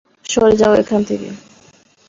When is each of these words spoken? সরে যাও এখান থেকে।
সরে 0.25 0.55
যাও 0.61 0.73
এখান 0.81 1.01
থেকে। 1.09 1.29